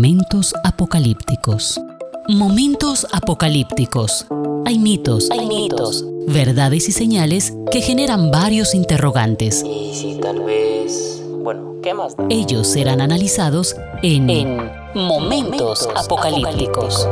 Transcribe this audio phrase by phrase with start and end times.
[0.00, 1.78] Momentos apocalípticos.
[2.26, 4.26] Momentos apocalípticos.
[4.64, 9.62] Hay mitos, hay mitos, verdades y señales que generan varios interrogantes.
[9.62, 11.22] Y si tal vez...
[11.42, 12.24] Bueno, ¿qué más da?
[12.30, 14.56] Ellos serán analizados en,
[14.94, 17.06] Momentos, apocalípticos.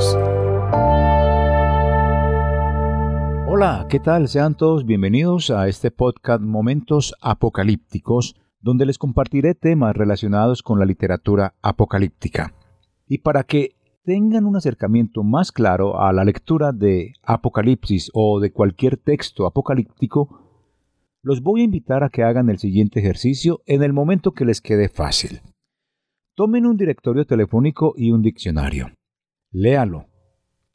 [3.49, 4.29] Hola, ¿qué tal?
[4.29, 10.87] Sean todos bienvenidos a este podcast Momentos Apocalípticos, donde les compartiré temas relacionados con la
[10.87, 12.55] literatura apocalíptica.
[13.09, 18.53] Y para que tengan un acercamiento más claro a la lectura de Apocalipsis o de
[18.53, 20.49] cualquier texto apocalíptico,
[21.23, 24.61] los voy a invitar a que hagan el siguiente ejercicio en el momento que les
[24.61, 25.41] quede fácil.
[26.35, 28.93] Tomen un directorio telefónico y un diccionario.
[29.51, 30.07] Léalo.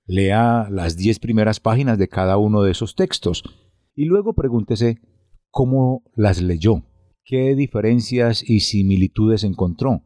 [0.06, 3.44] Lea las diez primeras páginas de cada uno de esos textos
[3.96, 5.00] y luego pregúntese
[5.50, 6.84] cómo las leyó,
[7.24, 10.04] qué diferencias y similitudes encontró,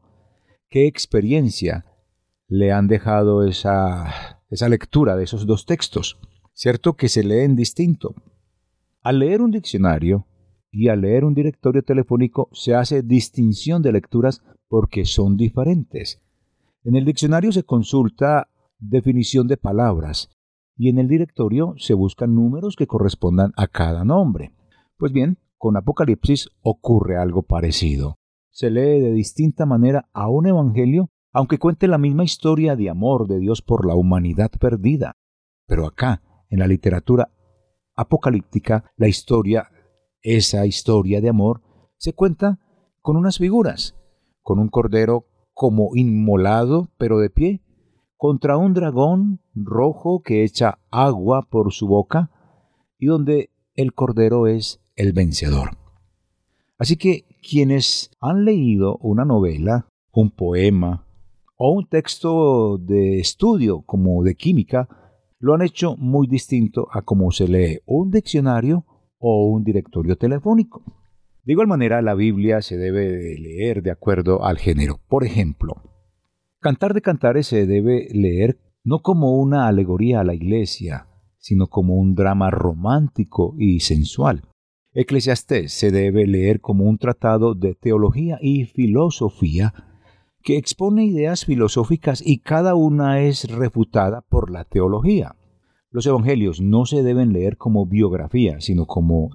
[0.70, 1.86] qué experiencia
[2.48, 6.20] le han dejado esa, esa lectura de esos dos textos.
[6.54, 8.16] Cierto que se leen distinto.
[9.02, 10.26] Al leer un diccionario
[10.72, 16.22] y al leer un directorio telefónico se hace distinción de lecturas porque son diferentes.
[16.84, 20.30] En el diccionario se consulta definición de palabras
[20.76, 24.54] y en el directorio se buscan números que correspondan a cada nombre.
[24.98, 28.20] Pues bien, con Apocalipsis ocurre algo parecido.
[28.52, 33.28] Se lee de distinta manera a un evangelio aunque cuente la misma historia de amor
[33.28, 35.12] de Dios por la humanidad perdida.
[35.68, 37.30] Pero acá, en la literatura
[37.96, 39.70] apocalíptica, la historia,
[40.24, 41.62] esa historia de amor,
[41.98, 42.58] se cuenta
[43.04, 43.96] con unas figuras,
[44.42, 47.62] con un cordero como inmolado pero de pie,
[48.16, 52.32] contra un dragón rojo que echa agua por su boca
[52.98, 55.78] y donde el cordero es el vencedor.
[56.80, 61.07] Así que quienes han leído una novela, un poema,
[61.58, 64.88] o un texto de estudio como de química
[65.40, 68.86] lo han hecho muy distinto a cómo se lee un diccionario
[69.18, 70.84] o un directorio telefónico.
[71.44, 75.00] De igual manera, la Biblia se debe leer de acuerdo al género.
[75.08, 75.76] Por ejemplo,
[76.60, 81.96] Cantar de Cantares se debe leer no como una alegoría a la iglesia, sino como
[81.96, 84.44] un drama romántico y sensual.
[84.94, 89.74] Eclesiastés se debe leer como un tratado de teología y filosofía
[90.48, 95.36] que expone ideas filosóficas y cada una es refutada por la teología.
[95.92, 99.32] Los evangelios no se deben leer como biografía, sino como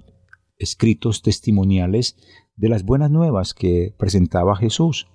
[0.57, 2.17] escritos testimoniales
[2.55, 5.07] de las buenas nuevas que presentaba Jesús.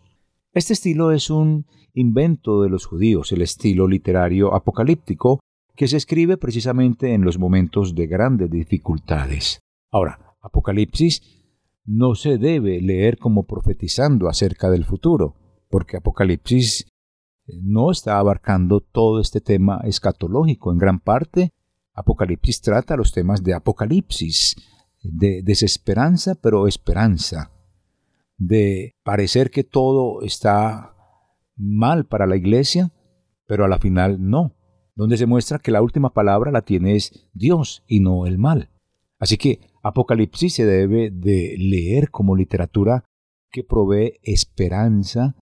[0.52, 5.40] Este estilo es un invento de los judíos, el estilo literario apocalíptico,
[5.74, 9.58] que se escribe precisamente en los momentos de grandes dificultades.
[9.90, 11.42] Ahora, Apocalipsis
[11.84, 15.34] no se debe leer como profetizando acerca del futuro,
[15.68, 16.86] porque Apocalipsis
[17.46, 20.72] eh, no está abarcando todo este tema escatológico.
[20.72, 21.52] En gran parte,
[21.94, 24.56] Apocalipsis trata los temas de Apocalipsis,
[25.02, 27.50] de desesperanza, pero esperanza,
[28.36, 30.94] de parecer que todo está
[31.56, 32.92] mal para la iglesia,
[33.46, 34.54] pero a la final no,
[34.94, 38.70] donde se muestra que la última palabra la tiene es Dios y no el mal.
[39.18, 43.04] Así que Apocalipsis se debe de leer como literatura
[43.50, 45.36] que provee esperanza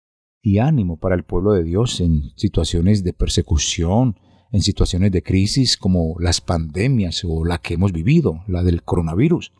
[0.46, 4.20] y ánimo para el pueblo de Dios en situaciones de persecución,
[4.52, 9.52] en situaciones de crisis como las pandemias o la que hemos vivido, la del coronavirus.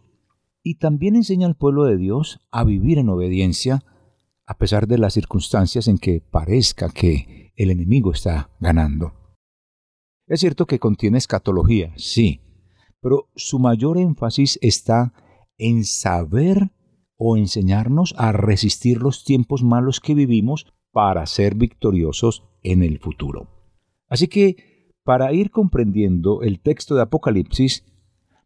[0.62, 3.82] Y también enseña al pueblo de Dios a vivir en obediencia
[4.46, 9.12] a pesar de las circunstancias en que parezca que el enemigo está ganando.
[10.28, 12.42] Es cierto que contiene escatología, sí,
[13.00, 15.14] pero su mayor énfasis está
[15.58, 16.70] en saber
[17.16, 23.48] o enseñarnos a resistir los tiempos malos que vivimos para ser victoriosos en el futuro.
[24.08, 27.84] Así que, para ir comprendiendo el texto de Apocalipsis,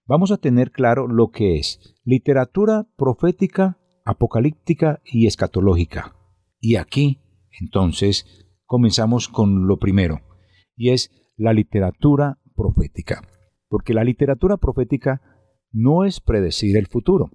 [0.04, 6.16] vamos a tener claro lo que es literatura profética, apocalíptica y escatológica.
[6.58, 7.20] Y aquí,
[7.60, 8.26] entonces,
[8.64, 10.18] comenzamos con lo primero,
[10.74, 13.22] y es la literatura profética.
[13.68, 15.22] Porque la literatura profética
[15.70, 17.30] no es predecir el futuro,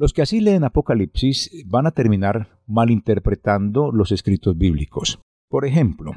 [0.00, 5.20] los que así leen Apocalipsis van a terminar malinterpretando los escritos bíblicos.
[5.46, 6.12] Por ejemplo,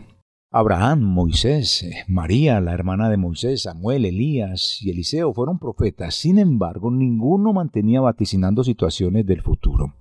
[0.52, 6.16] Abraham, Moisés, María, la hermana de Moisés, Samuel, Elías y Eliseo fueron profetas.
[6.16, 9.94] Sin embargo, ninguno mantenía vaticinando situaciones del futuro.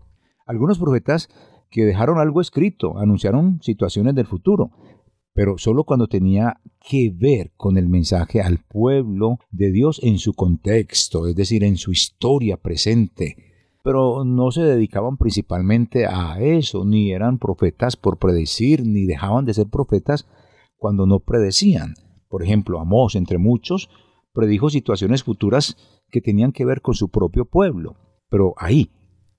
[0.47, 1.29] Algunos profetas
[1.69, 4.71] que dejaron algo escrito anunciaron situaciones del futuro,
[5.35, 10.35] pero solo cuando tenía que ver con el mensaje al pueblo de Dios en su
[10.35, 13.51] contexto, es decir, en su historia presente
[13.83, 19.55] pero no se dedicaban principalmente a eso, ni eran profetas por predecir, ni dejaban de
[19.55, 20.29] ser profetas
[20.77, 21.95] cuando no predecían.
[22.29, 23.91] Por ejemplo, Amós, entre muchos,
[24.33, 25.77] predijo situaciones futuras
[26.11, 27.97] que tenían que ver con su propio pueblo,
[28.29, 28.91] pero ahí,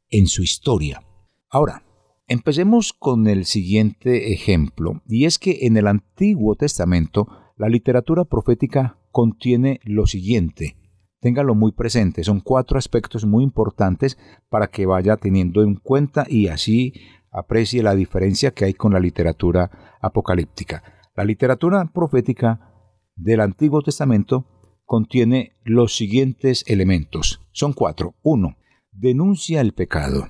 [0.09, 1.01] en su historia.
[1.49, 1.83] Ahora,
[2.27, 8.99] empecemos con el siguiente ejemplo, y es que en el Antiguo Testamento la literatura profética
[9.11, 10.77] contiene lo siguiente.
[11.23, 14.17] Téngalo muy presente, son cuatro aspectos muy importantes
[14.49, 16.95] para que vaya teniendo en cuenta y así
[17.31, 20.83] aprecie la diferencia que hay con la literatura apocalíptica.
[21.15, 22.73] La literatura profética
[23.15, 24.45] del Antiguo Testamento
[24.83, 27.39] contiene los siguientes elementos.
[27.53, 28.15] Son cuatro.
[28.21, 28.57] Uno,
[28.91, 30.27] denuncia el pecado.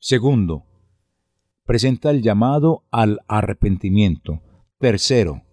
[0.00, 0.64] Segundo,
[1.66, 4.42] presenta el llamado al arrepentimiento.
[4.80, 5.43] Tercero,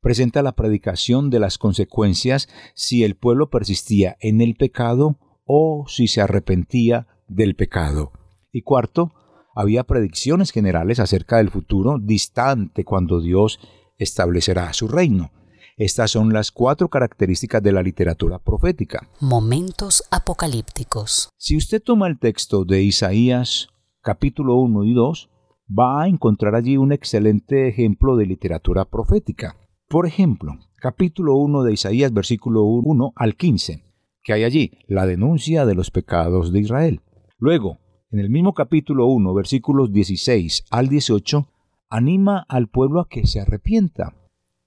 [0.00, 6.08] presenta la predicación de las consecuencias si el pueblo persistía en el pecado o si
[6.08, 8.12] se arrepentía del pecado.
[8.52, 9.12] Y cuarto,
[9.54, 13.58] había predicciones generales acerca del futuro distante cuando Dios
[13.98, 15.32] establecerá su reino.
[15.76, 19.08] Estas son las cuatro características de la literatura profética.
[19.20, 21.28] Momentos apocalípticos.
[21.36, 23.68] Si usted toma el texto de Isaías
[24.02, 25.30] capítulo 1 y 2,
[25.68, 29.56] va a encontrar allí un excelente ejemplo de literatura profética.
[29.90, 33.84] Por ejemplo, capítulo 1 de Isaías, versículo 1 al 15,
[34.22, 37.00] que hay allí la denuncia de los pecados de Israel.
[37.38, 37.78] Luego,
[38.10, 41.48] en el mismo capítulo 1, versículos 16 al 18,
[41.88, 44.14] anima al pueblo a que se arrepienta.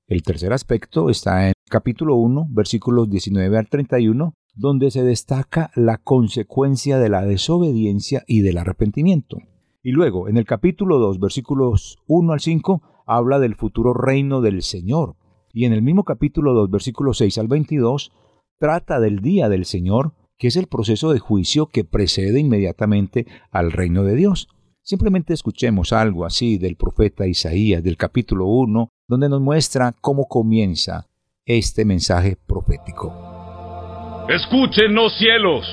[0.08, 6.00] El tercer aspecto está en capítulo 1, versículos 19 al 31, donde se destaca la
[6.00, 9.38] consecuencia de la desobediencia y del arrepentimiento.
[9.84, 14.62] Y luego, en el capítulo 2, versículos 1 al 5, habla del futuro reino del
[14.62, 15.16] Señor.
[15.54, 18.12] Y en el mismo capítulo 2, versículos 6 al 22,
[18.58, 23.72] trata del día del Señor, que es el proceso de juicio que precede inmediatamente al
[23.72, 24.48] reino de Dios.
[24.82, 31.08] Simplemente escuchemos algo así del profeta Isaías del capítulo 1, donde nos muestra cómo comienza
[31.46, 34.26] este mensaje profético.
[34.30, 35.66] Escuchen, oh cielos,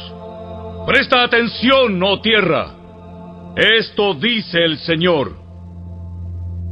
[0.87, 2.75] presta atención, oh tierra.
[3.57, 5.48] Esto dice el Señor.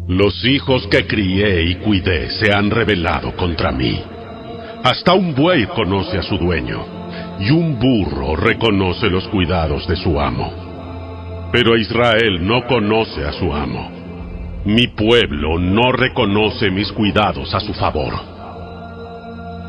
[0.08, 4.00] Los hijos que crié y cuidé se han rebelado contra mí.
[4.84, 6.84] Hasta un buey conoce a su dueño,
[7.40, 10.66] y un burro reconoce los cuidados de su amo
[11.52, 13.90] pero Israel no conoce a su amo.
[14.64, 18.12] Mi pueblo no reconoce mis cuidados a su favor.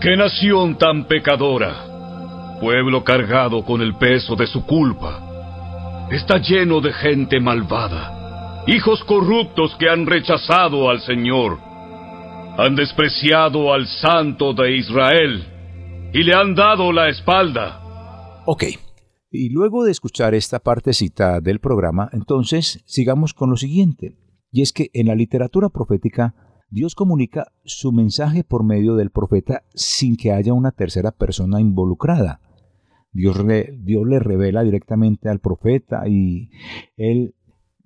[0.01, 2.57] ¡Qué nación tan pecadora!
[2.59, 6.07] Pueblo cargado con el peso de su culpa.
[6.11, 8.16] Está lleno de gente malvada,
[8.67, 11.57] hijos corruptos que han rechazado al Señor.
[12.57, 18.43] Han despreciado al Santo de Israel y le han dado la espalda.
[18.45, 18.63] Ok,
[19.31, 24.17] y luego de escuchar esta partecita del programa, entonces sigamos con lo siguiente.
[24.51, 26.35] Y es que en la literatura profética,
[26.69, 32.41] Dios comunica su mensaje por medio del profeta sin que haya una tercera persona involucrada.
[33.13, 33.37] Dios,
[33.79, 36.49] Dios le revela directamente al profeta y
[36.97, 37.35] él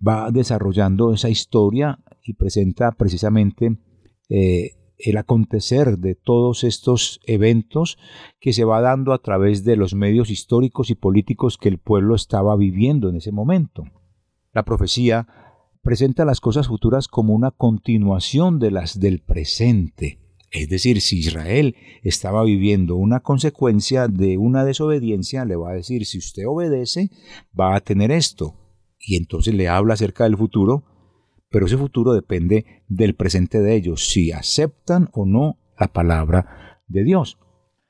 [0.06, 3.77] va desarrollando esa historia y presenta precisamente
[4.30, 7.98] eh, el acontecer de todos estos eventos
[8.39, 12.15] que se va dando a través de los medios históricos y políticos que el pueblo
[12.15, 13.83] estaba viviendo en ese momento.
[14.53, 15.27] La profecía
[15.81, 20.20] presenta las cosas futuras como una continuación de las del presente.
[20.51, 26.05] Es decir, si Israel estaba viviendo una consecuencia de una desobediencia, le va a decir,
[26.05, 27.10] si usted obedece,
[27.58, 28.61] va a tener esto.
[29.01, 30.84] Y entonces le habla acerca del futuro
[31.51, 37.03] pero ese futuro depende del presente de ellos, si aceptan o no la palabra de
[37.03, 37.38] Dios.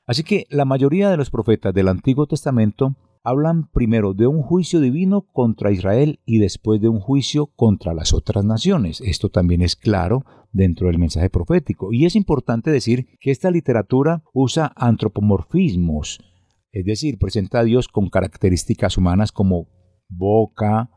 [0.04, 4.80] Así que la mayoría de los profetas del Antiguo Testamento hablan primero de un juicio
[4.80, 9.00] divino contra Israel y después de un juicio contra las otras naciones.
[9.00, 11.92] Esto también es claro dentro del mensaje profético.
[11.92, 16.18] Y es importante decir que esta literatura usa antropomorfismos,
[16.72, 19.68] es decir, presenta a Dios con características humanas como
[20.08, 20.90] boca,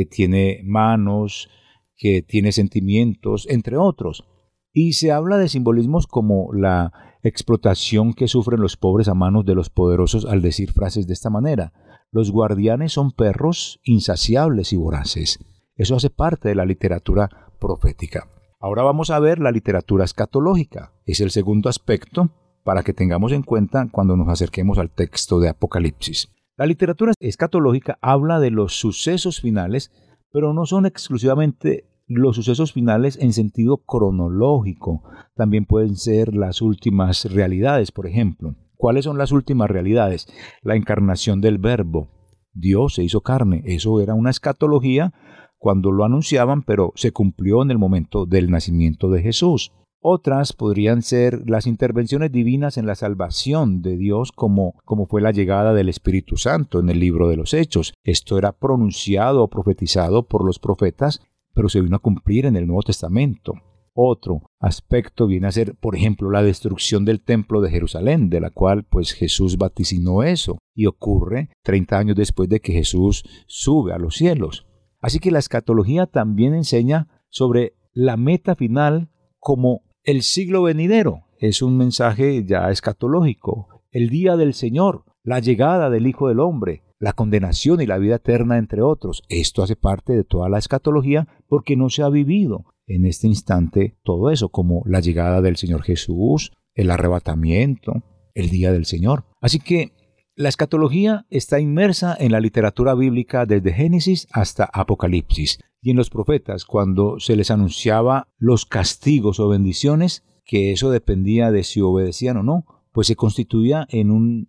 [0.00, 1.50] que tiene manos,
[1.94, 4.24] que tiene sentimientos, entre otros.
[4.72, 9.54] Y se habla de simbolismos como la explotación que sufren los pobres a manos de
[9.54, 11.74] los poderosos al decir frases de esta manera.
[12.10, 15.38] Los guardianes son perros insaciables y voraces.
[15.76, 17.28] Eso hace parte de la literatura
[17.60, 18.26] profética.
[18.58, 20.94] Ahora vamos a ver la literatura escatológica.
[21.04, 22.30] Es el segundo aspecto
[22.64, 26.32] para que tengamos en cuenta cuando nos acerquemos al texto de Apocalipsis.
[26.60, 29.90] La literatura escatológica habla de los sucesos finales,
[30.30, 35.02] pero no son exclusivamente los sucesos finales en sentido cronológico.
[35.34, 38.56] También pueden ser las últimas realidades, por ejemplo.
[38.76, 40.26] ¿Cuáles son las últimas realidades?
[40.60, 42.10] La encarnación del verbo,
[42.52, 43.62] Dios se hizo carne.
[43.64, 45.14] Eso era una escatología
[45.56, 49.72] cuando lo anunciaban, pero se cumplió en el momento del nacimiento de Jesús.
[50.02, 55.30] Otras podrían ser las intervenciones divinas en la salvación de Dios como, como fue la
[55.30, 57.92] llegada del Espíritu Santo en el libro de los Hechos.
[58.02, 61.20] Esto era pronunciado o profetizado por los profetas,
[61.52, 63.52] pero se vino a cumplir en el Nuevo Testamento.
[63.92, 68.48] Otro aspecto viene a ser, por ejemplo, la destrucción del templo de Jerusalén, de la
[68.48, 73.98] cual pues Jesús vaticinó eso, y ocurre 30 años después de que Jesús sube a
[73.98, 74.66] los cielos.
[75.02, 81.62] Así que la escatología también enseña sobre la meta final como el siglo venidero es
[81.62, 87.12] un mensaje ya escatológico, el día del Señor, la llegada del Hijo del Hombre, la
[87.12, 89.22] condenación y la vida eterna, entre otros.
[89.28, 93.98] Esto hace parte de toda la escatología porque no se ha vivido en este instante
[94.02, 98.02] todo eso, como la llegada del Señor Jesús, el arrebatamiento,
[98.34, 99.24] el día del Señor.
[99.40, 99.92] Así que
[100.40, 106.08] la escatología está inmersa en la literatura bíblica desde Génesis hasta Apocalipsis y en los
[106.08, 112.38] profetas cuando se les anunciaba los castigos o bendiciones, que eso dependía de si obedecían
[112.38, 114.48] o no, pues se constituía en un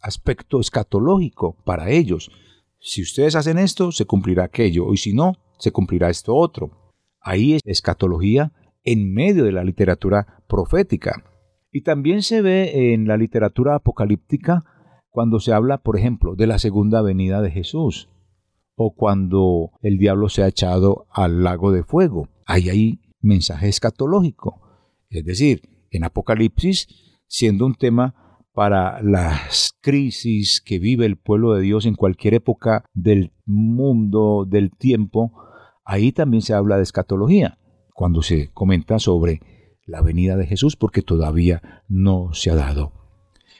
[0.00, 2.30] aspecto escatológico para ellos.
[2.80, 6.94] Si ustedes hacen esto, se cumplirá aquello, y si no, se cumplirá esto otro.
[7.20, 8.52] Ahí es escatología
[8.84, 11.24] en medio de la literatura profética.
[11.70, 14.64] Y también se ve en la literatura apocalíptica
[15.16, 18.10] cuando se habla, por ejemplo, de la segunda venida de Jesús
[18.74, 22.28] o cuando el diablo se ha echado al lago de fuego.
[22.44, 24.60] Ahí hay mensaje escatológico.
[25.08, 26.86] Es decir, en Apocalipsis,
[27.28, 32.84] siendo un tema para las crisis que vive el pueblo de Dios en cualquier época
[32.92, 35.32] del mundo, del tiempo,
[35.86, 37.58] ahí también se habla de escatología,
[37.94, 39.40] cuando se comenta sobre
[39.86, 43.05] la venida de Jesús, porque todavía no se ha dado.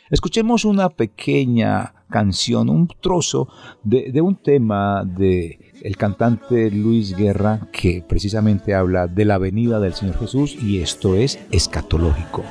[0.09, 3.49] Escuchemos una pequeña canción, un trozo
[3.83, 9.95] de, un tema de el cantante Luis Guerra que precisamente habla de la venida del
[9.95, 12.45] Señor Jesús y esto es escatológico.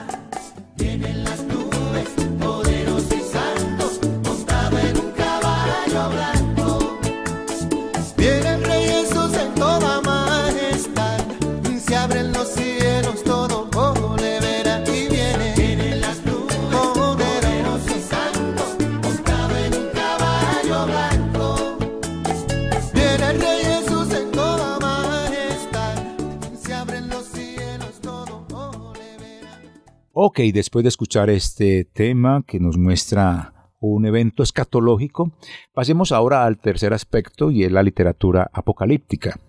[30.37, 35.31] Ok, después de escuchar este tema que nos muestra un evento escatológico,
[35.73, 39.39] pasemos ahora al tercer aspecto y es la literatura apocalíptica.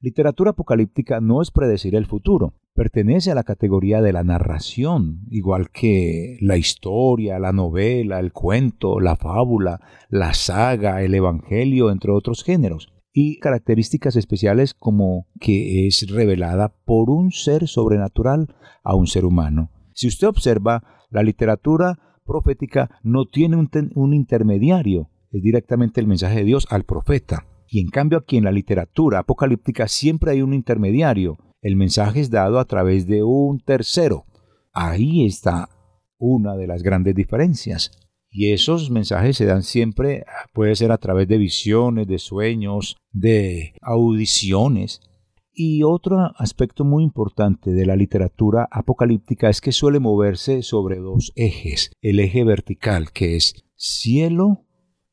[0.00, 5.68] Literatura apocalíptica no es predecir el futuro, pertenece a la categoría de la narración, igual
[5.68, 12.44] que la historia, la novela, el cuento, la fábula, la saga, el evangelio, entre otros
[12.44, 19.26] géneros, y características especiales como que es revelada por un ser sobrenatural a un ser
[19.26, 19.70] humano.
[20.00, 26.44] Si usted observa, la literatura profética no tiene un, intermediario, es directamente el mensaje de
[26.44, 27.46] Dios al profeta.
[27.68, 31.36] Y en cambio aquí en la literatura apocalíptica siempre hay un intermediario.
[31.60, 34.24] El mensaje es dado a través de un tercero.
[34.72, 35.68] Ahí está
[36.16, 37.90] una de las grandes diferencias.
[38.30, 43.74] Y esos mensajes se dan siempre, puede ser a través de visiones, de sueños, de
[43.82, 45.02] audiciones.
[45.62, 51.32] Y otro aspecto muy importante de la literatura apocalíptica es que suele moverse sobre dos
[51.36, 51.90] ejes.
[52.00, 54.64] El eje vertical, que es cielo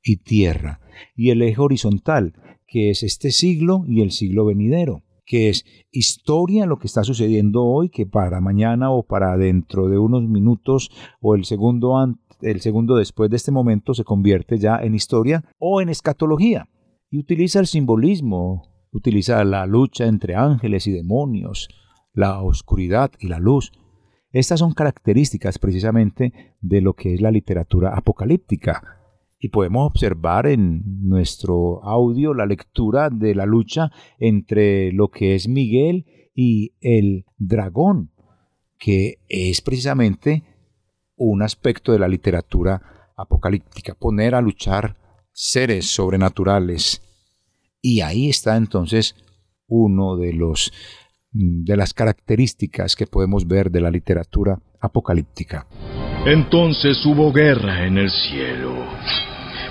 [0.02, 0.80] y tierra,
[1.18, 2.32] y el eje horizontal,
[2.66, 7.66] que es este siglo y el siglo venidero que es historia, lo que está sucediendo
[7.66, 10.90] hoy, que para mañana o para dentro de unos minutos
[11.20, 11.94] o el segundo,
[12.40, 16.70] el segundo después de este momento se convierte ya en historia o en escatología.
[17.12, 21.70] Y utiliza el simbolismo utiliza la lucha entre ángeles y demonios,
[22.14, 23.72] la oscuridad y la luz.
[24.32, 28.84] Estas son características precisamente de lo que es la literatura apocalíptica.
[29.40, 35.48] Y podemos observar en nuestro audio la lectura de la lucha entre lo que es
[35.48, 38.12] Miguel y el dragón,
[38.80, 40.44] que es precisamente
[41.16, 44.96] un aspecto de la literatura apocalíptica, poner a luchar
[45.32, 47.07] seres sobrenaturales
[47.82, 49.16] y ahí está entonces
[49.68, 50.72] uno de los
[51.32, 55.68] mm, de las características que podemos ver de la literatura apocalíptica.
[56.26, 58.74] Entonces hubo guerra en el cielo.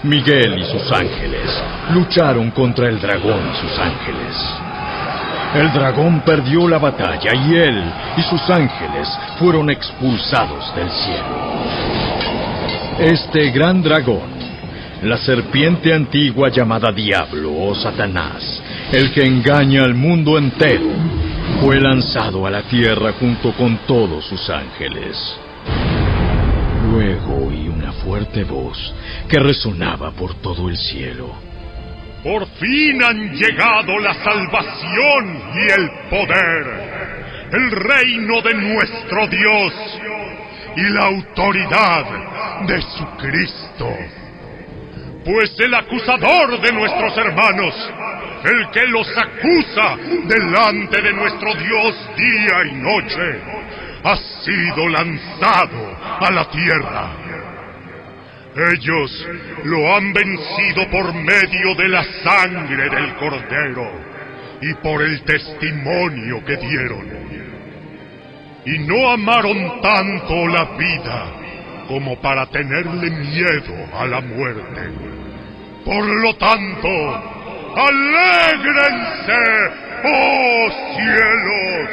[0.03, 1.51] Miguel y sus ángeles
[1.93, 4.37] lucharon contra el dragón y sus ángeles.
[5.55, 7.83] El dragón perdió la batalla y él
[8.17, 9.09] y sus ángeles
[9.39, 11.47] fueron expulsados del cielo.
[12.99, 14.36] Este gran dragón
[15.03, 18.63] la serpiente antigua llamada Diablo o Satanás,
[18.93, 20.91] el que engaña al mundo entero,
[21.61, 25.17] fue lanzado a la tierra junto con todos sus ángeles.
[26.91, 28.95] Luego oí una fuerte voz
[29.29, 31.35] que resonaba por todo el cielo.
[32.23, 39.73] Por fin han llegado la salvación y el poder, el reino de nuestro Dios
[40.77, 43.89] y la autoridad de su Cristo.
[45.27, 47.75] Pues el acusador de nuestros hermanos,
[48.45, 53.41] el que los acusa delante de nuestro Dios día y noche,
[54.05, 57.11] ha sido lanzado a la tierra.
[58.73, 59.29] Ellos
[59.65, 63.91] lo han vencido por medio de la sangre del cordero
[64.63, 67.27] y por el testimonio que dieron.
[68.65, 71.46] Y no amaron tanto la vida
[71.89, 74.91] como para tenerle miedo a la muerte.
[75.85, 76.89] Por lo tanto,
[77.77, 79.43] alégrense,
[80.05, 81.91] oh cielos,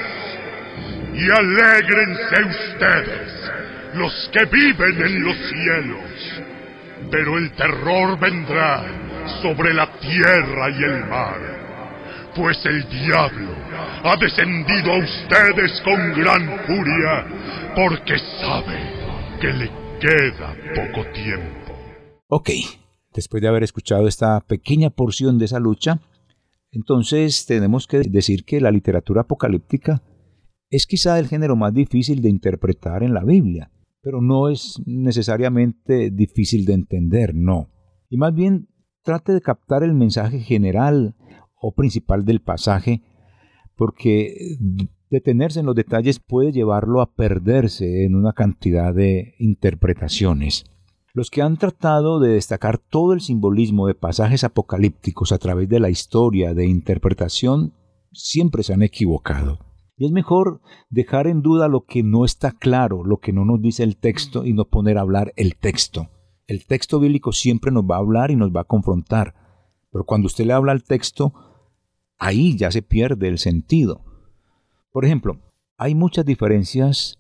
[1.14, 3.52] y alégrense ustedes,
[3.94, 6.44] los que viven en los cielos.
[7.12, 8.84] Pero el terror vendrá
[9.42, 11.40] sobre la tierra y el mar,
[12.36, 13.54] pues el diablo
[14.04, 17.26] ha descendido a ustedes con gran furia,
[17.76, 18.80] porque sabe
[19.40, 21.72] que le queda poco tiempo.
[22.28, 22.50] Ok,
[23.14, 26.02] después de haber escuchado esta pequeña porción de esa lucha,
[26.72, 30.04] entonces tenemos que decir que la literatura apocalíptica
[30.70, 36.12] es quizá el género más difícil de interpretar en la Biblia, pero no es necesariamente
[36.12, 37.70] difícil de entender, no.
[38.10, 38.68] Y más bien
[39.04, 41.16] trate de captar el mensaje general
[41.56, 43.04] o principal del pasaje,
[43.78, 44.58] porque
[45.14, 50.66] detenerse en los detalles puede llevarlo a perderse en una cantidad de interpretaciones.
[51.14, 55.80] Los que han tratado de destacar todo el simbolismo de pasajes apocalípticos a través de
[55.80, 57.74] la historia de interpretación
[58.12, 59.60] siempre se han equivocado.
[59.98, 63.62] Y es mejor dejar en duda lo que no está claro, lo que no nos
[63.62, 66.10] dice el texto y no poner a hablar el texto.
[66.48, 69.36] El texto bíblico siempre nos va a hablar y nos va a confrontar.
[69.92, 71.34] Pero cuando usted le habla al texto,
[72.18, 74.13] ahí ya se pierde el sentido.
[74.94, 75.42] Por ejemplo,
[75.78, 77.20] hay muchas diferencias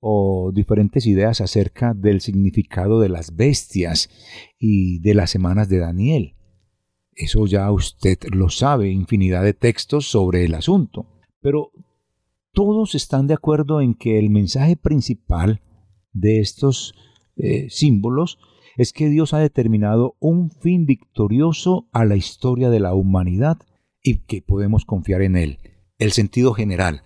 [0.00, 4.08] o diferentes ideas acerca del significado de las bestias
[4.58, 6.34] y de las semanas de Daniel.
[7.14, 11.06] Eso ya usted lo sabe, infinidad de textos sobre el asunto.
[11.40, 11.70] Pero
[12.52, 15.60] todos están de acuerdo en que el mensaje principal
[16.12, 16.94] de estos
[17.36, 18.38] eh, símbolos
[18.78, 23.58] es que Dios ha determinado un fin victorioso a la historia de la humanidad
[24.02, 25.58] y que podemos confiar en él.
[26.02, 27.04] El sentido general,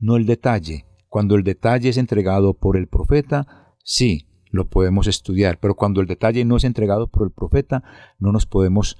[0.00, 0.86] no el detalle.
[1.08, 6.08] Cuando el detalle es entregado por el profeta, sí, lo podemos estudiar, pero cuando el
[6.08, 7.84] detalle no es entregado por el profeta,
[8.18, 8.98] no nos podemos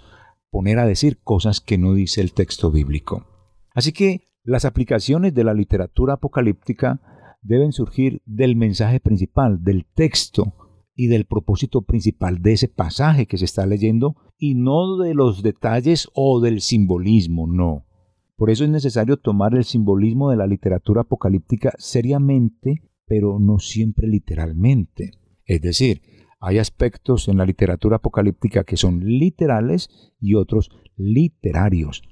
[0.51, 3.27] poner a decir cosas que no dice el texto bíblico.
[3.75, 7.01] Así que las aplicaciones de la literatura apocalíptica
[7.43, 10.55] deben surgir del mensaje principal, del texto
[10.95, 15.43] y del propósito principal de ese pasaje que se está leyendo y no de los
[15.43, 17.85] detalles o del simbolismo, no.
[18.37, 24.09] Por eso es necesario tomar el simbolismo de la literatura apocalíptica seriamente, pero no siempre
[24.09, 25.13] literalmente.
[25.45, 26.03] Es decir,
[26.41, 29.89] hay aspectos en la literatura apocalíptica que son literales
[30.21, 32.03] y otros literarios.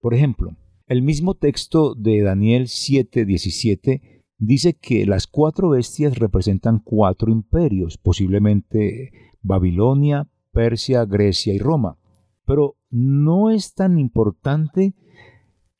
[0.00, 7.30] Por ejemplo, el mismo texto de Daniel 7:17 dice que las cuatro bestias representan cuatro
[7.30, 9.12] imperios, posiblemente
[9.42, 11.98] Babilonia, Persia, Grecia y Roma.
[12.44, 14.94] Pero no es tan importante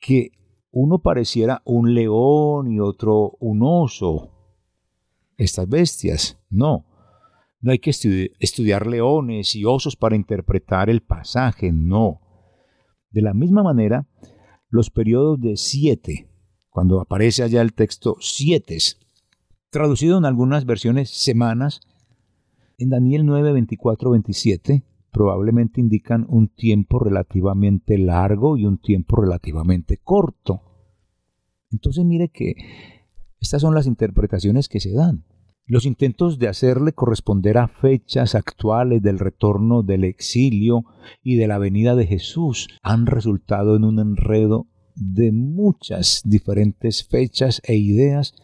[0.01, 0.31] que
[0.71, 4.31] uno pareciera un león y otro un oso.
[5.37, 6.85] Estas bestias, no.
[7.61, 12.19] No hay que estudiar leones y osos para interpretar el pasaje, no.
[13.11, 14.07] De la misma manera,
[14.69, 16.27] los periodos de siete,
[16.69, 18.77] cuando aparece allá el texto siete,
[19.69, 21.81] traducido en algunas versiones semanas,
[22.77, 29.97] en Daniel 9, 24, 27, probablemente indican un tiempo relativamente largo y un tiempo relativamente
[29.97, 30.61] corto.
[31.71, 32.55] Entonces mire que
[33.39, 35.25] estas son las interpretaciones que se dan.
[35.65, 40.83] Los intentos de hacerle corresponder a fechas actuales del retorno del exilio
[41.23, 47.61] y de la venida de Jesús han resultado en un enredo de muchas diferentes fechas
[47.63, 48.35] e ideas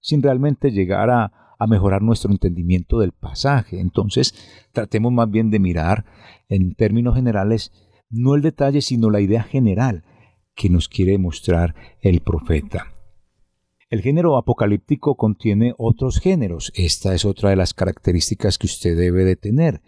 [0.00, 3.80] sin realmente llegar a, mejorar nuestro entendimiento del pasaje.
[3.80, 4.34] Entonces,
[4.72, 6.04] tratemos más bien de mirar
[6.48, 7.72] en términos generales
[8.10, 10.04] no el detalle, sino la idea general
[10.54, 12.92] que nos quiere mostrar el profeta.
[13.88, 16.72] El género apocalíptico contiene otros géneros.
[16.74, 19.82] Esta es otra de las características que usted debe de tener.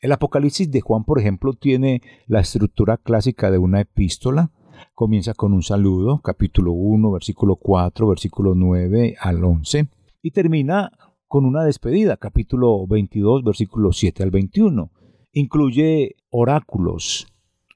[0.00, 4.52] El Apocalipsis de Juan, por ejemplo, tiene la estructura clásica de una epístola.
[4.94, 9.88] Comienza con un saludo, capítulo 1, versículo 4, versículo 9 al 11,
[10.26, 10.90] y termina
[11.28, 14.90] con una despedida, capítulo 22, versículo 7 al 21.
[15.30, 17.28] Incluye oráculos,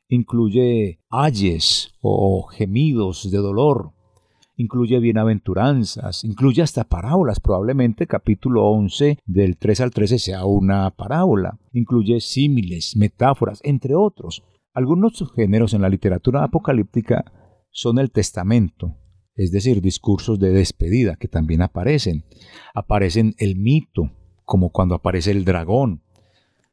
[0.08, 3.92] incluye ayes o gemidos de dolor,
[4.56, 11.56] incluye bienaventuranzas, incluye hasta parábolas, probablemente capítulo 11 del 3 al 13 sea una parábola,
[11.72, 14.42] incluye símiles, metáforas, entre otros.
[14.74, 17.30] Algunos géneros en la literatura apocalíptica
[17.70, 18.96] son el testamento,
[19.40, 22.26] es decir, discursos de despedida que también aparecen.
[22.74, 24.12] Aparecen el mito,
[24.44, 26.02] como cuando aparece el dragón,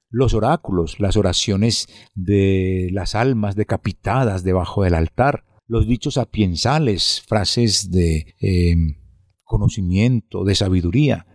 [0.10, 7.89] los oráculos, las oraciones de las almas decapitadas debajo del altar, los dichos sapiensales, frases
[7.89, 8.97] de em,
[9.45, 11.25] conocimiento, de sabiduría.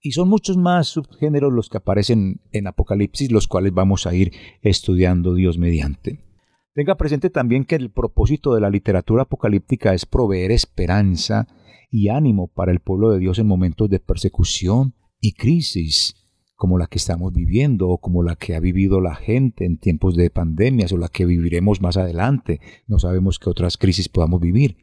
[0.00, 4.32] Y son muchos más subgéneros los que aparecen en Apocalipsis, los cuales vamos a ir
[4.62, 6.31] estudiando Dios mediante.
[6.74, 11.46] Tenga presente también que el propósito de la literatura apocalíptica es proveer esperanza
[11.90, 16.16] y ánimo para el pueblo de Dios en momentos de persecución y crisis
[16.56, 20.16] como la que estamos viviendo o como la que ha vivido la gente en tiempos
[20.16, 22.60] de pandemias o la que viviremos más adelante.
[22.86, 24.78] No sabemos qué otras crisis podamos vivir.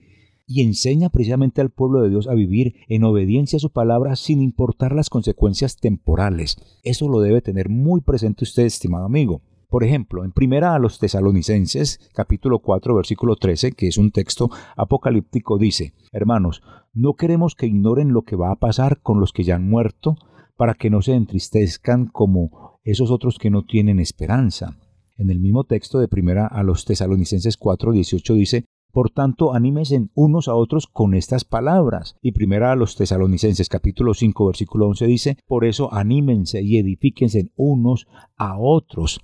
[0.45, 4.41] Y enseña precisamente al pueblo de Dios a vivir en obediencia a su palabra sin
[4.41, 6.58] importar las consecuencias temporales.
[6.84, 9.41] Eso lo debe tener muy presente usted, estimado amigo.
[9.69, 14.49] Por ejemplo, en primera a los tesalonicenses, capítulo 4, versículo 13, que es un texto
[14.75, 19.43] apocalíptico, dice, Hermanos, no queremos que ignoren lo que va a pasar con los que
[19.43, 20.15] ya han muerto,
[20.58, 24.75] para que no se entristezcan como esos otros que no tienen esperanza.
[25.17, 30.10] En el mismo texto de primera a los tesalonicenses 4, 18 dice, por tanto, anímense
[30.15, 32.15] unos a otros con estas palabras.
[32.23, 37.51] Y primera a los tesalonicenses capítulo 5 versículo 11 dice, por eso anímense y edifíquense
[37.55, 39.21] unos a otros,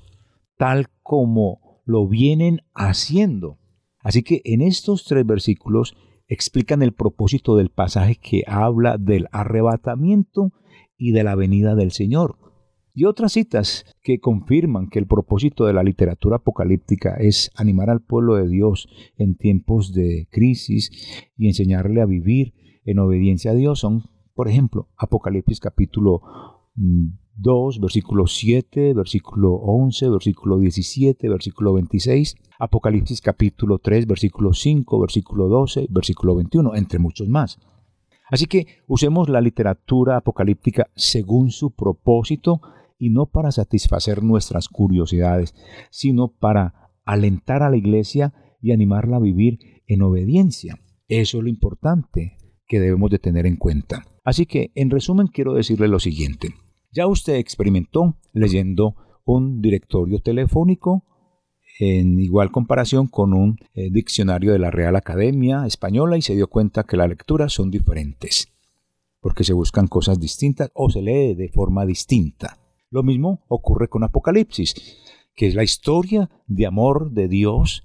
[0.57, 3.59] tal como lo vienen haciendo.
[3.99, 5.95] Así que en estos tres versículos
[6.27, 10.51] explican el propósito del pasaje que habla del arrebatamiento
[10.97, 12.37] y de la venida del Señor.
[12.93, 18.01] Y otras citas que confirman que el propósito de la literatura apocalíptica es animar al
[18.01, 18.87] pueblo de Dios
[19.17, 20.91] en tiempos de crisis
[21.35, 22.53] y enseñarle a vivir
[22.85, 26.21] en obediencia a Dios son, por ejemplo, Apocalipsis capítulo
[27.37, 34.99] 2, mm, versículo 7, versículo 11, versículo 17, versículo 26, Apocalipsis capítulo 3, versículo 5,
[34.99, 37.59] versículo 12, versículo 21, entre muchos más.
[38.29, 42.61] Así que usemos la literatura apocalíptica según su propósito
[42.97, 45.53] y no para satisfacer nuestras curiosidades,
[45.91, 50.79] sino para alentar a la iglesia y animarla a vivir en obediencia.
[51.07, 54.05] Eso es lo importante que debemos de tener en cuenta.
[54.23, 56.49] Así que, en resumen, quiero decirle lo siguiente.
[56.95, 61.03] Ya usted experimentó leyendo un directorio telefónico
[61.77, 66.47] en igual comparación con un eh, diccionario de la Real Academia Española y se dio
[66.47, 68.47] cuenta que las lecturas son diferentes,
[69.19, 72.59] porque se buscan cosas distintas o se lee de forma distinta.
[72.89, 74.73] Lo mismo ocurre con Apocalipsis,
[75.35, 77.83] que es la historia de amor de Dios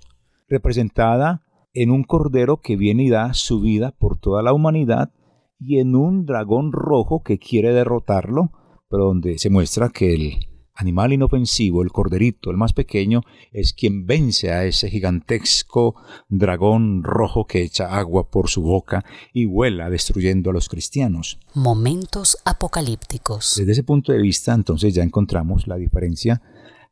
[0.49, 1.43] representada
[1.75, 5.13] en un cordero que viene y da su vida por toda la humanidad
[5.59, 8.53] y en un dragón rojo que quiere derrotarlo,
[8.91, 13.23] pero donde se muestra que el animal inofensivo, el corderito, el más pequeño,
[13.53, 15.95] es quien vence a ese gigantesco
[16.29, 21.39] dragón rojo que echa agua por su boca y vuela destruyendo a los cristianos.
[21.55, 23.55] Momentos apocalípticos.
[23.57, 26.43] Desde ese punto de vista, entonces ya encontramos la diferencia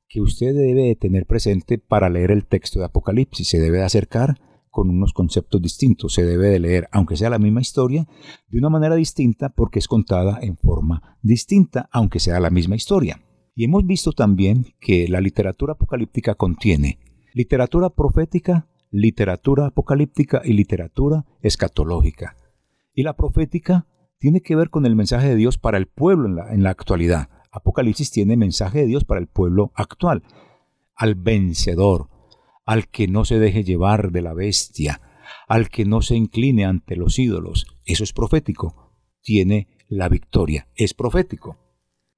[0.09, 3.49] que usted debe tener presente para leer el texto de Apocalipsis.
[3.49, 4.39] Se debe acercar
[4.79, 6.15] con unos conceptos distintos.
[6.15, 8.07] Se debe de leer, aunque sea la misma historia,
[8.47, 13.21] de una manera distinta porque es contada en forma distinta, aunque sea la misma historia.
[13.57, 17.01] Y hemos visto también que la literatura apocalíptica contiene
[17.35, 22.37] literatura profética, literatura apocalíptica y literatura escatológica.
[22.95, 23.89] Y la profética
[24.19, 26.71] tiene que ver con el mensaje de Dios para el pueblo en la, en la
[26.71, 27.31] actualidad.
[27.51, 30.23] Apocalipsis tiene mensaje de Dios para el pueblo actual,
[30.95, 32.11] al vencedor,
[32.69, 35.01] al que no se deje llevar de la bestia,
[35.47, 37.67] al que no se incline ante los ídolos.
[37.87, 38.93] Eso es profético.
[39.23, 40.69] Tiene la victoria.
[40.75, 41.57] Es profético.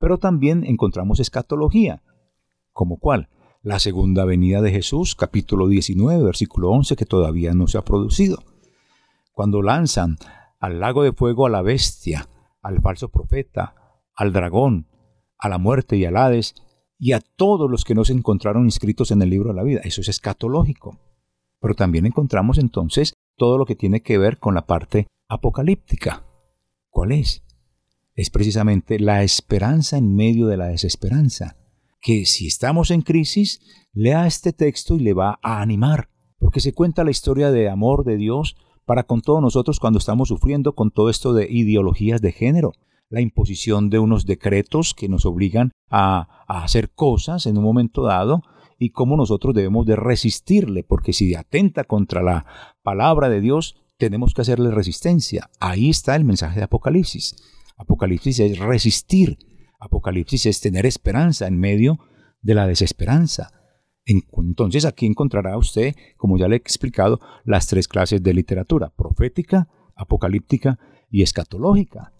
[0.00, 2.02] Pero también encontramos escatología,
[2.72, 3.28] como cuál?
[3.62, 8.42] La segunda venida de Jesús, capítulo 19, versículo 11, que todavía no se ha producido.
[9.30, 10.16] Cuando lanzan
[10.58, 12.28] al lago de fuego a la bestia,
[12.60, 13.76] al falso profeta,
[14.16, 14.88] al dragón,
[15.38, 16.56] a la muerte y al Hades,
[17.00, 19.80] y a todos los que no se encontraron inscritos en el libro de la vida.
[19.82, 21.00] Eso es escatológico.
[21.60, 26.24] Pero también encontramos entonces todo lo que tiene que ver con la parte apocalíptica.
[26.90, 27.42] ¿Cuál es?
[28.20, 31.56] es precisamente la esperanza en medio de la desesperanza.
[32.02, 33.60] que si estamos en crisis,
[33.92, 36.08] lea este texto y le va a animar,
[36.38, 40.28] porque se cuenta la historia de amor de Dios para con todos nosotros cuando estamos
[40.28, 42.72] sufriendo con todo esto de ideologías de género,
[43.10, 48.42] la imposición de unos decretos que nos obligan a, hacer cosas en un momento dado
[48.78, 52.46] y cómo nosotros debemos de resistirle, porque si atenta contra la
[52.82, 55.50] palabra de Dios, tenemos que hacerle resistencia.
[55.60, 57.36] Ahí está el mensaje de Apocalipsis.
[57.76, 59.38] Apocalipsis es resistir.
[59.78, 61.98] Apocalipsis es tener esperanza en medio
[62.40, 63.52] de la desesperanza.
[64.04, 69.68] Entonces aquí encontrará usted, como ya le he explicado, las tres clases de literatura, profética,
[69.94, 70.78] apocalíptica
[71.10, 72.12] y escatológica.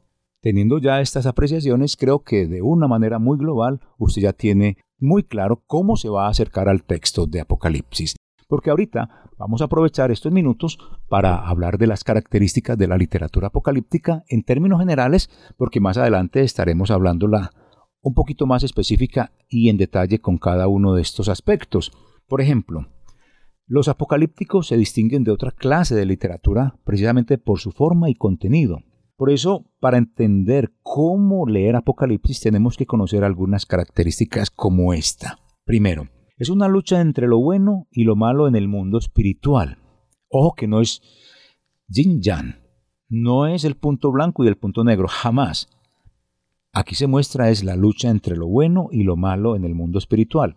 [0.42, 5.22] Teniendo ya estas apreciaciones, creo que de una manera muy global usted ya tiene muy
[5.22, 8.16] claro cómo se va a acercar al texto de Apocalipsis.
[8.48, 13.48] Porque ahorita vamos a aprovechar estos minutos para hablar de las características de la literatura
[13.48, 17.50] apocalíptica en términos generales, porque más adelante estaremos hablándola
[18.00, 21.92] un poquito más específica y en detalle con cada uno de estos aspectos.
[22.26, 22.86] Por ejemplo,
[23.66, 28.80] los apocalípticos se distinguen de otra clase de literatura precisamente por su forma y contenido.
[29.20, 35.38] Por eso, para entender cómo leer Apocalipsis tenemos que conocer algunas características como esta.
[35.66, 39.76] Primero, es una lucha entre lo bueno y lo malo en el mundo espiritual.
[40.30, 41.02] Ojo que no es
[41.86, 42.62] yin-yang,
[43.10, 45.68] no es el punto blanco y el punto negro, jamás.
[46.72, 49.98] Aquí se muestra es la lucha entre lo bueno y lo malo en el mundo
[49.98, 50.56] espiritual.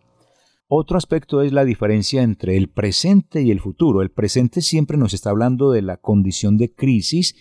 [0.70, 4.02] Otro aspecto es la diferencia entre el presente y el futuro.
[4.02, 7.36] El presente siempre nos está hablando de la condición de crisis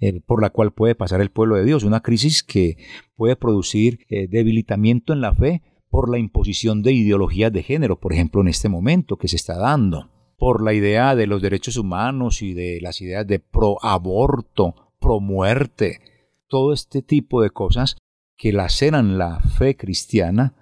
[0.00, 2.76] eh, por la cual puede pasar el pueblo de Dios, una crisis que
[3.16, 8.12] puede producir eh, debilitamiento en la fe por la imposición de ideologías de género, por
[8.12, 12.42] ejemplo, en este momento que se está dando, por la idea de los derechos humanos
[12.42, 16.00] y de las ideas de pro aborto, pro muerte,
[16.46, 17.96] todo este tipo de cosas
[18.36, 20.54] que laceran la fe cristiana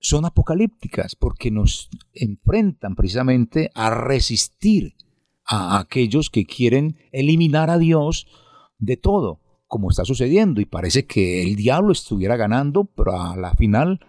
[0.00, 4.96] son apocalípticas porque nos enfrentan precisamente a resistir
[5.46, 8.26] a aquellos que quieren eliminar a Dios
[8.80, 13.54] de todo, como está sucediendo, y parece que el diablo estuviera ganando, pero a la
[13.54, 14.00] final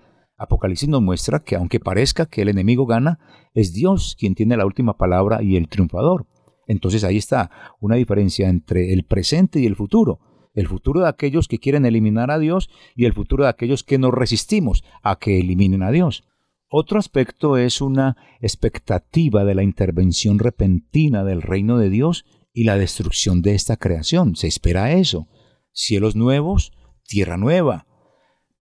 [0.41, 3.19] Apocalipsis nos muestra que aunque parezca que el enemigo gana,
[3.53, 6.25] es Dios quien tiene la última palabra y el triunfador.
[6.65, 10.19] Entonces ahí está una diferencia entre el presente y el futuro.
[10.55, 13.99] El futuro de aquellos que quieren eliminar a Dios y el futuro de aquellos que
[13.99, 16.23] nos resistimos a que eliminen a Dios.
[16.69, 22.77] Otro aspecto es una expectativa de la intervención repentina del reino de Dios y la
[22.77, 24.35] destrucción de esta creación.
[24.35, 25.27] Se espera eso.
[25.71, 26.73] Cielos nuevos,
[27.05, 27.87] tierra nueva.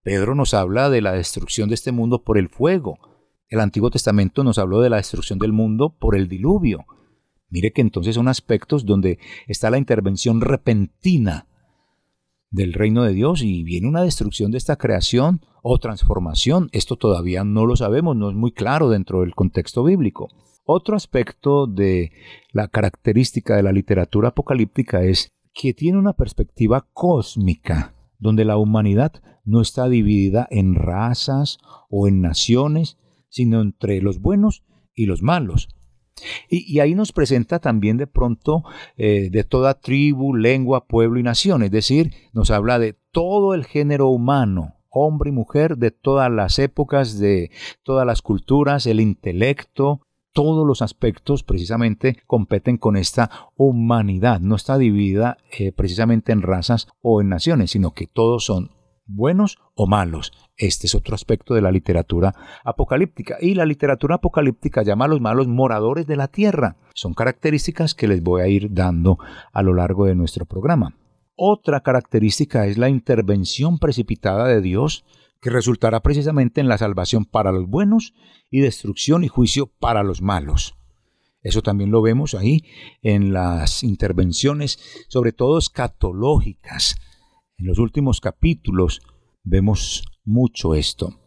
[0.03, 2.99] Pedro nos habla de la destrucción de este mundo por el fuego.
[3.49, 6.87] El Antiguo Testamento nos habló de la destrucción del mundo por el diluvio.
[7.49, 11.49] Mire que entonces son aspectos donde está la intervención repentina
[12.51, 16.69] del reino de Dios y viene una destrucción de esta creación o transformación.
[16.73, 20.29] Esto todavía no lo sabemos, no es muy claro dentro del contexto bíblico.
[20.73, 22.13] Otro aspecto de
[22.53, 29.15] la característica de la literatura apocalíptica es que tiene una perspectiva cósmica, donde la humanidad
[29.45, 32.99] no está dividida en razas o en naciones,
[33.31, 34.63] sino entre los buenos
[34.95, 35.71] y los malos.
[36.49, 38.63] Y, ahí nos presenta también de pronto
[38.97, 43.65] eh, de toda tribu, lengua, pueblo y nación, es decir, nos habla de todo el
[43.65, 47.51] género humano, hombre y mujer, de todas las épocas, de
[47.83, 54.41] todas las culturas, el intelecto, todos los aspectos precisamente competen con esta humanidad.
[54.41, 58.71] No está dividida eh, precisamente en razas o en naciones, sino que todos son
[59.07, 60.33] buenos o malos.
[60.57, 63.37] Este es otro aspecto de la literatura apocalíptica.
[63.41, 66.77] Y la literatura apocalíptica llama a los malos moradores de la tierra.
[66.95, 69.19] Son características que les voy a ir dando
[69.53, 70.97] a lo largo de nuestro programa.
[71.35, 75.05] Otra característica es la intervención precipitada de Dios
[75.41, 78.15] que resultará precisamente en la salvación para los buenos
[78.51, 80.77] y destrucción y juicio para los malos.
[81.43, 82.65] Eso también lo vemos ahí
[83.03, 86.97] en las intervenciones, sobre todo escatológicas.
[87.57, 89.01] En los últimos capítulos
[89.43, 91.19] vemos mucho esto.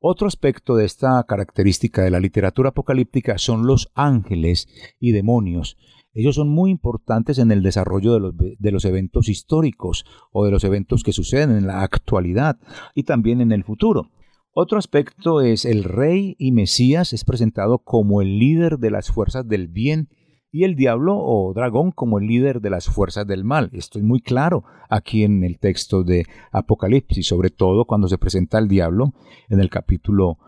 [0.00, 4.68] Otro aspecto de esta característica de la literatura apocalíptica son los ángeles
[5.00, 5.76] y demonios,
[6.16, 10.50] ellos son muy importantes en el desarrollo de los, de los, eventos históricos o de
[10.50, 12.58] los eventos que suceden en la actualidad
[12.94, 14.10] y también en el futuro.
[14.52, 19.46] Otro aspecto es el rey y Mesías es presentado como el líder de las fuerzas
[19.46, 20.08] del bien
[20.50, 23.68] y el diablo o dragón como el líder de las fuerzas del mal.
[23.74, 28.58] Esto es muy claro aquí en el texto de Apocalipsis, sobre todo cuando se presenta
[28.58, 29.12] el diablo
[29.50, 30.38] en el capítulo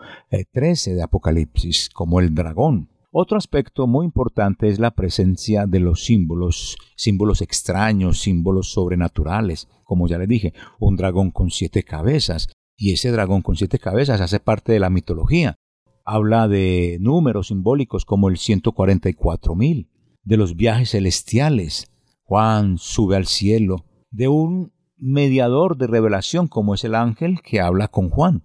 [0.52, 2.88] 13 eh, de Apocalipsis como el dragón.
[3.10, 9.66] Otro aspecto muy importante es la presencia de los símbolos, símbolos extraños, símbolos sobrenaturales.
[9.84, 12.48] Como ya les dije, un dragón con siete cabezas.
[12.76, 15.56] Y ese dragón con siete cabezas hace parte de la mitología.
[16.04, 19.88] Habla de números simbólicos como el 144.000,
[20.22, 21.90] de los viajes celestiales.
[22.24, 27.88] Juan sube al cielo, de un mediador de revelación como es el ángel que habla
[27.88, 28.44] con Juan.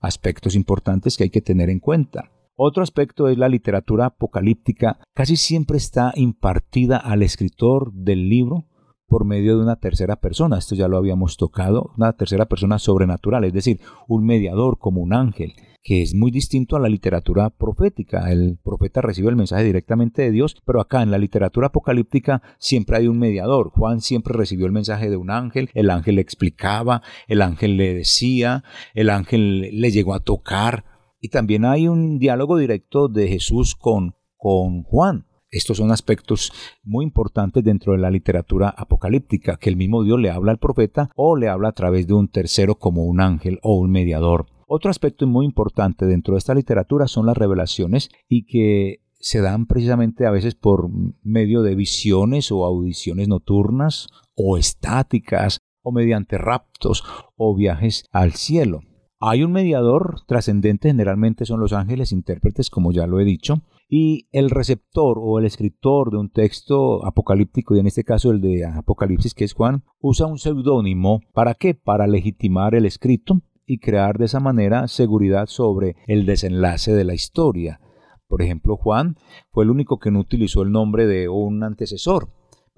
[0.00, 2.30] Aspectos importantes que hay que tener en cuenta.
[2.62, 4.98] Otro aspecto es la literatura apocalíptica.
[5.14, 8.66] Casi siempre está impartida al escritor del libro
[9.06, 10.58] por medio de una tercera persona.
[10.58, 15.14] Esto ya lo habíamos tocado, una tercera persona sobrenatural, es decir, un mediador como un
[15.14, 18.30] ángel, que es muy distinto a la literatura profética.
[18.30, 22.98] El profeta recibe el mensaje directamente de Dios, pero acá en la literatura apocalíptica siempre
[22.98, 23.70] hay un mediador.
[23.70, 27.94] Juan siempre recibió el mensaje de un ángel, el ángel le explicaba, el ángel le
[27.94, 30.89] decía, el ángel le llegó a tocar.
[31.20, 35.26] Y también hay un diálogo directo de Jesús con, con Juan.
[35.50, 36.52] Estos son aspectos
[36.82, 41.10] muy importantes dentro de la literatura apocalíptica, que el mismo Dios le habla al profeta
[41.16, 44.46] o le habla a través de un tercero como un ángel o un mediador.
[44.66, 49.66] Otro aspecto muy importante dentro de esta literatura son las revelaciones y que se dan
[49.66, 50.88] precisamente a veces por
[51.22, 57.04] medio de visiones o audiciones nocturnas o estáticas o mediante raptos
[57.36, 58.82] o viajes al cielo.
[59.22, 64.28] Hay un mediador trascendente, generalmente son los ángeles intérpretes, como ya lo he dicho, y
[64.32, 68.64] el receptor o el escritor de un texto apocalíptico, y en este caso el de
[68.64, 71.20] Apocalipsis, que es Juan, usa un seudónimo.
[71.34, 71.74] ¿Para qué?
[71.74, 77.12] Para legitimar el escrito y crear de esa manera seguridad sobre el desenlace de la
[77.12, 77.78] historia.
[78.26, 79.16] Por ejemplo, Juan
[79.50, 82.30] fue el único que no utilizó el nombre de un antecesor,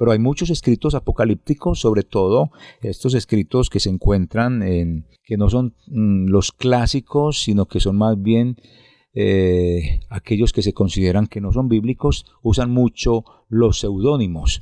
[0.02, 5.48] pero hay muchos escritos apocalípticos, sobre todo estos escritos que se encuentran en, que no
[5.48, 8.56] son mm, los clásicos, sino que son más bien
[9.14, 14.58] eh, aquellos que se consideran que no son bíblicos, usan mucho los seudónimos.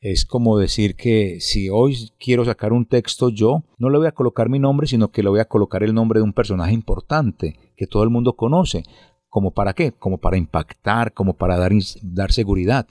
[0.00, 4.12] Es como decir que si hoy quiero sacar un texto yo, no le voy a
[4.12, 7.58] colocar mi nombre, sino que le voy a colocar el nombre de un personaje importante
[7.76, 8.82] que todo el mundo conoce.
[9.28, 9.92] ¿Como para qué?
[9.92, 12.86] Como para impactar, como para dar, dar seguridad.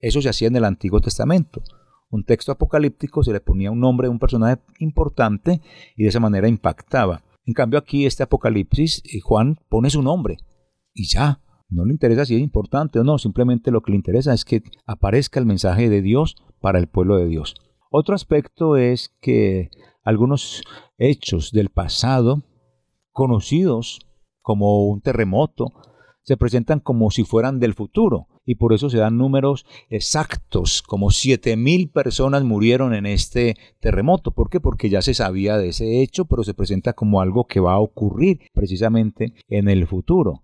[0.00, 1.62] Eso se hacía en el Antiguo Testamento.
[2.10, 5.60] Un texto apocalíptico se le ponía un nombre de un personaje importante
[5.96, 7.24] y de esa manera impactaba.
[7.46, 10.38] En cambio aquí este Apocalipsis, eh, Juan pone su nombre
[10.92, 11.40] y ya.
[11.68, 14.62] No le interesa si es importante o no, simplemente lo que le interesa es que
[14.86, 17.54] aparezca el mensaje de Dios para el pueblo de Dios.
[17.90, 19.70] Otro aspecto es que
[20.04, 20.62] algunos
[20.98, 22.44] hechos del pasado,
[23.12, 24.00] conocidos
[24.40, 25.72] como un terremoto,
[26.24, 31.08] se presentan como si fueran del futuro y por eso se dan números exactos, como
[31.08, 34.32] 7.000 personas murieron en este terremoto.
[34.32, 34.60] ¿Por qué?
[34.60, 37.80] Porque ya se sabía de ese hecho, pero se presenta como algo que va a
[37.80, 40.42] ocurrir precisamente en el futuro.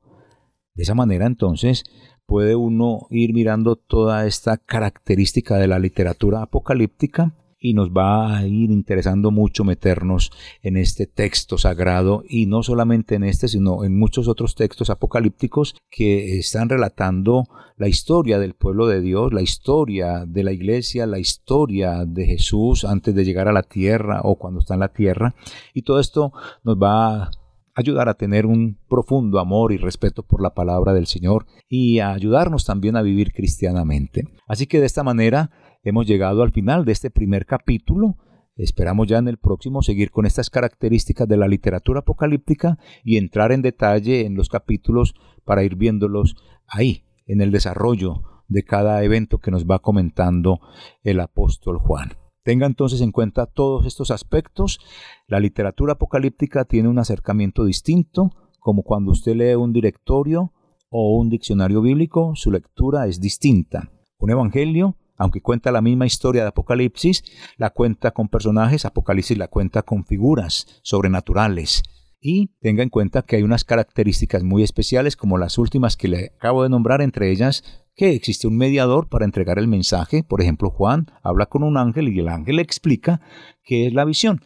[0.75, 1.85] De esa manera entonces
[2.27, 8.47] puede uno ir mirando toda esta característica de la literatura apocalíptica y nos va a
[8.47, 13.99] ir interesando mucho meternos en este texto sagrado y no solamente en este, sino en
[13.99, 17.45] muchos otros textos apocalípticos que están relatando
[17.77, 22.85] la historia del pueblo de Dios, la historia de la iglesia, la historia de Jesús
[22.85, 25.35] antes de llegar a la tierra o cuando está en la tierra.
[25.75, 26.33] Y todo esto
[26.65, 27.31] nos va a
[27.75, 32.13] ayudar a tener un profundo amor y respeto por la palabra del Señor y a
[32.13, 34.25] ayudarnos también a vivir cristianamente.
[34.47, 35.51] Así que de esta manera
[35.83, 38.17] hemos llegado al final de este primer capítulo.
[38.57, 43.53] Esperamos ya en el próximo seguir con estas características de la literatura apocalíptica y entrar
[43.53, 45.15] en detalle en los capítulos
[45.45, 50.61] para ir viéndolos ahí, en el desarrollo de cada evento que nos va comentando
[51.03, 52.13] el apóstol Juan.
[52.43, 54.81] Tenga entonces en cuenta todos estos aspectos.
[55.27, 60.53] La literatura apocalíptica tiene un acercamiento distinto, como cuando usted lee un directorio
[60.91, 63.93] o un diccionario bíblico, su lectura es distinta.
[64.19, 67.23] Un evangelio aunque cuenta la misma historia de Apocalipsis,
[67.59, 71.83] la cuenta con personajes, Apocalipsis la cuenta con figuras sobrenaturales.
[72.23, 76.33] Y tenga en cuenta que hay unas características muy especiales como las últimas que le
[76.37, 80.25] acabo de nombrar, entre ellas que existe un mediador para entregar el mensaje.
[80.25, 83.21] Por ejemplo, Juan habla con un ángel y el ángel le explica
[83.63, 84.41] qué es la visión.